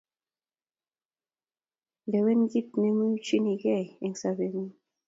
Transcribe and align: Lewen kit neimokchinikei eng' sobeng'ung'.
Lewen 2.11 2.41
kit 2.51 2.67
neimokchinikei 2.79 3.85
eng' 4.03 4.19
sobeng'ung'. 4.21 4.73